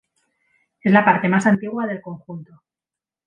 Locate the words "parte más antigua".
1.05-1.85